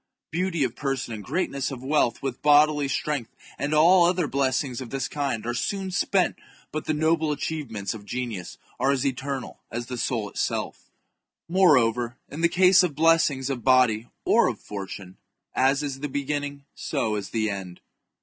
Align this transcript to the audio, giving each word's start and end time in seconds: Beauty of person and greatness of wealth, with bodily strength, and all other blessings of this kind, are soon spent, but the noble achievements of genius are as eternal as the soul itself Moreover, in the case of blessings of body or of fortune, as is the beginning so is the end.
Beauty 0.31 0.63
of 0.63 0.75
person 0.75 1.13
and 1.13 1.23
greatness 1.23 1.69
of 1.69 1.83
wealth, 1.83 2.23
with 2.23 2.41
bodily 2.41 2.87
strength, 2.87 3.29
and 3.59 3.71
all 3.71 4.03
other 4.03 4.25
blessings 4.25 4.81
of 4.81 4.89
this 4.89 5.07
kind, 5.07 5.45
are 5.45 5.53
soon 5.53 5.91
spent, 5.91 6.37
but 6.71 6.85
the 6.85 6.93
noble 6.95 7.31
achievements 7.31 7.93
of 7.93 8.03
genius 8.03 8.57
are 8.79 8.89
as 8.89 9.05
eternal 9.05 9.59
as 9.69 9.85
the 9.85 9.99
soul 9.99 10.27
itself 10.27 10.89
Moreover, 11.47 12.17
in 12.29 12.41
the 12.41 12.49
case 12.49 12.81
of 12.81 12.95
blessings 12.95 13.51
of 13.51 13.63
body 13.63 14.07
or 14.25 14.47
of 14.47 14.59
fortune, 14.59 15.17
as 15.53 15.83
is 15.83 15.99
the 15.99 16.09
beginning 16.09 16.65
so 16.73 17.13
is 17.15 17.29
the 17.29 17.51
end. 17.51 17.79